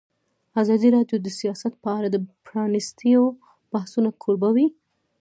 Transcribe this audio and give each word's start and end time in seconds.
ازادي 0.61 0.89
راډیو 0.95 1.17
د 1.21 1.27
سیاست 1.39 1.73
په 1.83 1.89
اړه 1.97 2.07
د 2.11 2.17
پرانیستو 2.45 3.21
بحثونو 3.73 4.09
کوربه 4.21 4.49
وه. 4.55 4.67